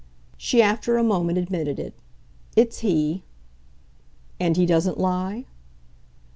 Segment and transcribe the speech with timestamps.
[0.35, 1.93] She after a moment admitted it.
[2.55, 3.21] "It's he."
[4.39, 5.45] "And he doesn't lie?"